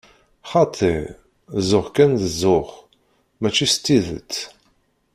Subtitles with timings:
[0.51, 0.97] Xaṭi,
[1.69, 2.71] zuxx kan d zzux,
[3.41, 4.33] mačči s tidet.